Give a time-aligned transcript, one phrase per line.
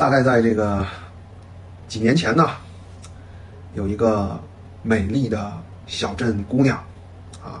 [0.00, 0.82] 大概在这个
[1.86, 2.48] 几年前呢，
[3.74, 4.40] 有一个
[4.82, 5.52] 美丽的
[5.86, 6.82] 小镇姑娘，
[7.44, 7.60] 啊，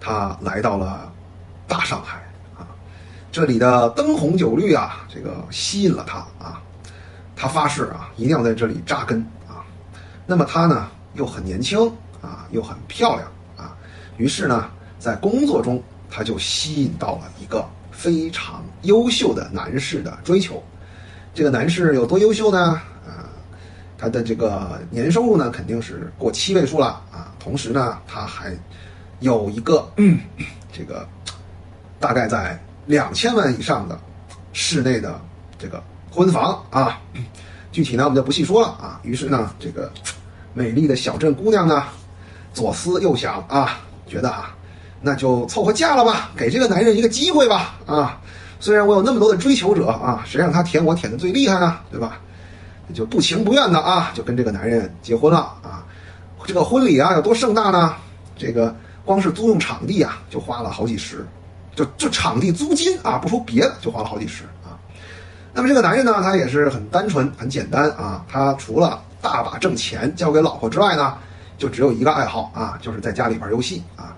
[0.00, 1.12] 她来到了
[1.68, 2.18] 大上海
[2.58, 2.66] 啊，
[3.30, 6.60] 这里的灯红酒绿啊，这个吸引了她啊，
[7.36, 9.62] 她发誓啊，一定要在这里扎根啊。
[10.26, 11.78] 那么她呢，又很年轻
[12.20, 13.76] 啊，又很漂亮啊，
[14.16, 14.68] 于是呢，
[14.98, 15.80] 在工作中，
[16.10, 20.60] 她就吸引到了一个非常优秀的男士的追求。
[21.40, 22.78] 这个男士有多优秀呢？
[23.08, 23.24] 啊，
[23.96, 27.32] 他的这个年收入呢，肯定是过七位数了啊。
[27.38, 28.54] 同时呢，他还
[29.20, 29.90] 有一个，
[30.70, 31.08] 这个
[31.98, 33.98] 大概在两千万以上的
[34.52, 35.18] 室内的
[35.58, 37.00] 这个婚房啊。
[37.72, 39.00] 具体呢，我们就不细说了啊。
[39.02, 39.90] 于是呢，这个
[40.52, 41.84] 美丽的小镇姑娘呢，
[42.52, 44.54] 左思右想啊，觉得啊，
[45.00, 48.20] 那就凑合嫁了吧，给这个男人一个机会吧啊。
[48.60, 51.78] 虽然我有那么多的追求者啊，谁让他舔我舔的最厉害呢？
[51.90, 52.20] 对吧？
[52.92, 55.84] 就不情不愿的啊，就跟这个男人结婚了啊。
[56.44, 57.94] 这个婚礼啊有多盛大呢？
[58.36, 61.26] 这个光是租用场地啊就花了好几十，
[61.74, 64.76] 就就场地租金啊，不说别的就花了好几十啊。
[65.54, 68.24] 那么这个男人呢，他也是很单纯、很简单啊。
[68.28, 71.14] 他除了大把挣钱交给老婆之外呢，
[71.56, 74.16] 就只有一个爱好啊，就是在家里玩游戏啊。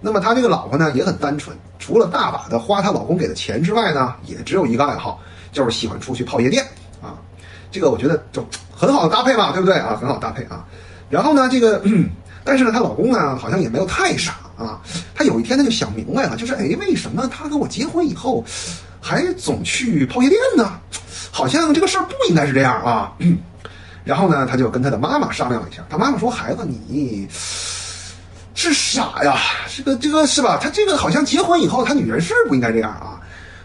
[0.00, 6.64] 那么他这个老婆呢也很单纯，除了大把的花她老公给的钱之外呢，也只有一个爱好，就是喜欢出去泡夜店
[7.02, 7.18] 啊。
[7.72, 9.98] 这个我觉得就很好的搭配嘛，对不对啊？
[10.00, 10.64] 很好搭配啊。
[11.10, 11.82] 然后呢，这个，
[12.44, 14.80] 但是呢，她老公呢好像也没有太傻啊。
[15.12, 18.44] 他有一天他就想明白了，就是哎，为什么他跟我结婚以后，
[19.00, 20.78] 还总去泡夜店呢？
[21.32, 23.12] 好像这个事儿不应该是这样啊。
[24.04, 27.26] 然后呢，他就跟他的妈妈商量了一下，他妈妈说：“孩子，你。”
[28.62, 29.36] 是傻呀，
[29.74, 30.56] 这个这个是吧？
[30.62, 33.18] 他这个好像结婚以后，他女人是不应该这样啊。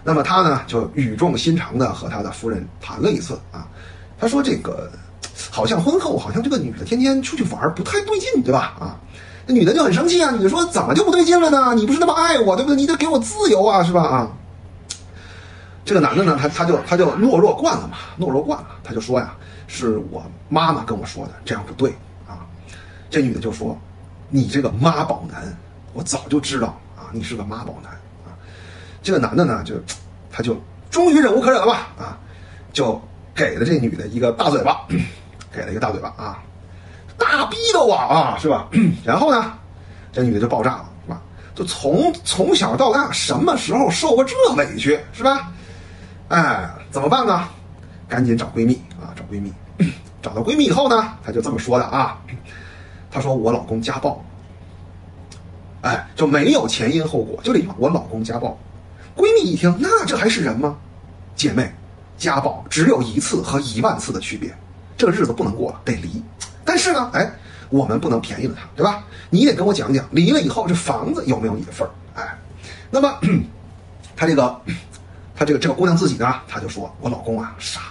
[0.04, 3.68] 那么他呢，就语重心长的和他的夫人谈了一次啊。
[4.20, 4.90] 他说：“这个
[5.52, 8.74] 好像婚后，好像这个女的天天出去玩不太对劲，对吧？
[8.80, 8.98] 啊，
[9.46, 10.32] 那女的就很生气啊。
[10.32, 11.76] 女的说：怎么就不对劲了呢？
[11.76, 12.76] 你不是那么爱我，对不对？
[12.76, 14.02] 你得给我自由啊，是吧？
[14.02, 14.32] 啊。
[15.86, 19.36] 这个男的呢，他他就他就懦弱惯了嘛，懦弱惯了，他就说呀：
[19.68, 21.92] 是我妈妈跟我说的，这样不对
[22.28, 22.42] 啊。
[23.12, 23.78] 这女的就说。”
[24.30, 25.56] 你这个妈宝男，
[25.94, 26.68] 我早就知道
[26.98, 27.92] 啊，你是个妈宝男
[28.26, 28.36] 啊。
[29.02, 29.76] 这个男的呢，就
[30.32, 32.18] 他就终于忍无可忍了吧啊，
[32.74, 33.02] 就
[33.34, 34.86] 给了这女的一个大嘴巴，
[35.52, 36.44] 给了一个大嘴巴啊，
[37.18, 38.68] 大逼的我啊，是吧？
[39.04, 39.54] 然后呢，
[40.12, 41.22] 这女的就爆炸了，是吧？
[41.56, 45.52] 就从从小到大，什么时候受过这委屈，是吧？
[46.28, 47.48] 哎，怎么办呢？
[48.10, 49.54] 赶紧找闺蜜啊，找闺蜜。
[50.22, 52.18] 找到闺蜜以后呢，她就这么说的啊。
[53.10, 54.24] 她说：“我老公家暴，
[55.82, 58.58] 哎，就没有前因后果，就这句话，我老公家暴。”
[59.16, 60.78] 闺蜜一听，那这还是人吗？
[61.36, 61.74] 姐妹，
[62.18, 64.56] 家暴只有一次和一万次的区别，
[64.96, 66.22] 这日子不能过了，得离。
[66.64, 67.32] 但是呢，哎，
[67.70, 69.04] 我们不能便宜了他，对吧？
[69.30, 71.92] 你得跟我讲讲，离了以后这房子有没有你的份儿？
[72.22, 72.38] 哎，
[72.92, 73.20] 那么，
[74.16, 74.62] 她这个，
[75.36, 77.82] 她这个这个姑娘自己呢，她就说：“我老公啊，傻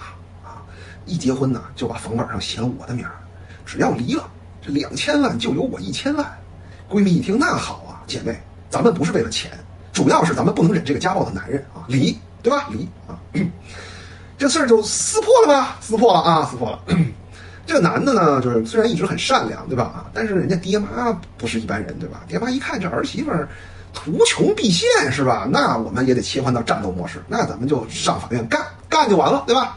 [0.45, 0.63] 啊，
[1.05, 3.11] 一结婚呢就把房本上写了我的名儿，
[3.65, 4.29] 只要离了。”
[4.67, 6.25] 两千万就有我一千万，
[6.89, 8.37] 闺蜜一听那好啊，姐妹，
[8.69, 9.51] 咱们不是为了钱，
[9.91, 12.67] 主要是咱们不能忍这个家暴的男人啊，离，对吧？
[12.69, 13.17] 离啊，
[14.37, 15.77] 这事儿就撕破了吧？
[15.81, 16.79] 撕破了啊，撕破了。
[17.65, 19.83] 这个男的呢，就是虽然一直很善良，对吧？
[19.83, 22.21] 啊，但是人家爹妈不是一般人，对吧？
[22.27, 23.47] 爹妈一看这儿媳妇儿
[23.93, 25.47] 图穷匕现，是吧？
[25.49, 29.75] 那我们也得切换到战斗模式，那咱们就上法院干干就完了，对吧？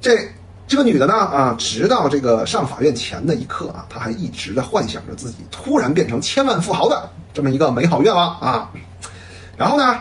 [0.00, 0.16] 这。
[0.70, 8.70] 这个女的呢，啊，直到这个上法院前的一刻啊，她还一直在幻想着自己突然变成千万富豪的这么一个美好愿望啊。
[9.56, 9.98] 然后呢，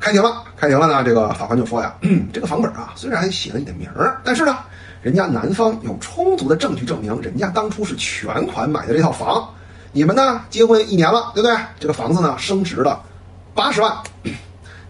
[0.00, 1.94] 开庭了，开庭了呢，这个法官就说呀，
[2.32, 4.58] 这个房本啊，虽然写了你的名儿，但是呢，
[5.00, 9.48] 人家男方有充足的证据证明，人家当初是全款买的这套房，
[9.92, 11.56] 你们呢结婚一年了，对不对？
[11.78, 13.00] 这个房子呢升值了
[13.54, 13.96] 八十万，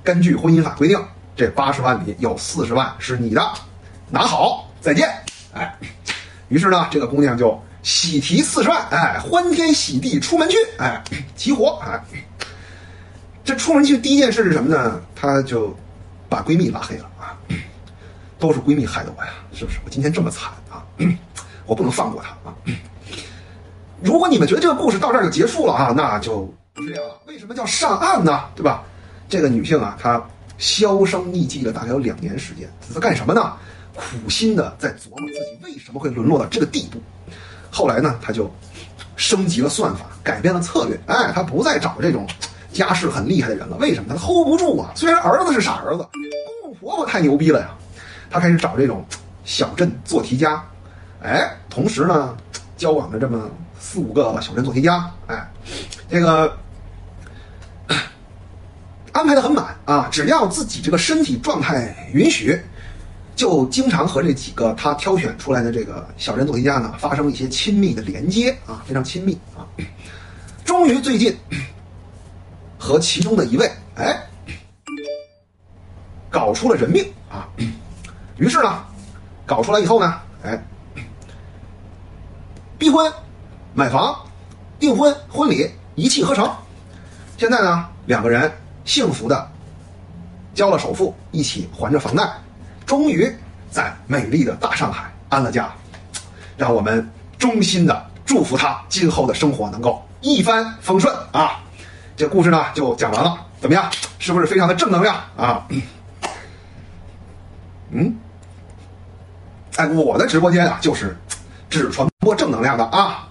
[0.02, 0.98] 根据婚姻法规定，
[1.36, 3.42] 这八十万里有四十万是你的。
[4.10, 5.08] 拿好，再见。
[5.54, 5.74] 哎，
[6.48, 11.02] 于是呢，这个姑娘就喜提四十万，哎，欢天喜地出门去，哎，
[11.36, 11.80] 急活。
[11.84, 12.02] 哎，
[13.44, 15.00] 这出门去第一件事是什么呢？
[15.14, 15.76] 她就
[16.28, 17.38] 把闺蜜拉黑了啊，
[18.38, 19.78] 都是闺蜜害的我呀，是不是？
[19.84, 20.84] 我今天这么惨啊，
[21.66, 22.54] 我不能放过她啊。
[24.02, 27.20] 如果你们觉得这个故事到这儿就结束了啊，那就不是这样了。
[27.26, 28.44] 为什么叫上岸呢？
[28.54, 28.82] 对吧？
[29.28, 30.22] 这个女性啊，她
[30.58, 33.52] 销声匿迹了大概有两年时间，她在干什么呢？
[33.94, 37.00] 苦心的在琢磨自己为什么会沦落到这个地步，
[37.70, 38.50] 后来呢，他就
[39.16, 40.98] 升级了算法，改变了策略。
[41.06, 42.26] 哎，他不再找这种
[42.72, 43.76] 家世很厉害的人了。
[43.76, 44.14] 为什么？
[44.14, 44.92] 他 hold 不住啊！
[44.94, 46.06] 虽然儿子是傻儿子，
[46.62, 47.70] 公公婆婆太牛逼了呀。
[48.30, 49.04] 他开始找这种
[49.44, 50.64] 小镇做题家，
[51.20, 52.36] 哎，同时呢，
[52.76, 55.50] 交往了这么四五个小镇做题家，哎，
[56.08, 56.56] 这个
[59.12, 62.56] 安排的很满啊，只要自己这个身体状态允许，
[63.40, 69.64] 就经常和这几个他挑选出来的这个小镇做题家呢发生一些亲密的连接啊，非常亲密啊。
[70.62, 71.34] 终于最近
[72.78, 74.14] 和其中的一位，哎，
[76.28, 77.48] 搞出了人命啊。
[78.36, 78.84] 于是呢，
[79.46, 80.62] 搞出来以后呢，哎，
[82.76, 83.10] 逼婚、
[83.72, 84.14] 买房、
[84.78, 86.46] 订婚、婚礼一气呵成。
[87.38, 88.52] 现在呢，两个人
[88.84, 89.50] 幸福的
[90.52, 92.30] 交了首付，一起还着房贷，
[92.90, 93.32] 终于
[93.70, 95.70] 在美丽的大上海安了家。
[96.56, 97.08] 让我们
[97.38, 101.60] 衷心的祝福他今后的生活能够一帆风顺啊！
[102.16, 103.88] 这故事呢就讲完了，怎么样？
[104.18, 105.64] 是不是非常的正能量啊？
[107.90, 108.12] 嗯。
[109.76, 111.16] 哎，我的直播间啊，就是
[111.70, 113.28] 只传播正能量的啊！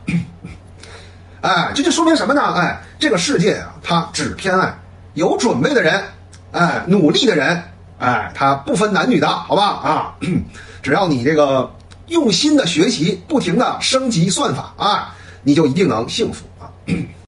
[1.41, 2.41] 哎，这就说明什么呢？
[2.55, 4.73] 哎，这个世界啊，它只偏爱
[5.15, 6.01] 有准备的人，
[6.53, 7.61] 哎，努力的人，
[7.99, 9.63] 哎，它不分男女的，好吧？
[9.67, 10.15] 啊，
[10.81, 11.69] 只要你这个
[12.07, 15.13] 用心的学习，不停的升级算法啊，
[15.43, 16.71] 你就一定能幸福啊！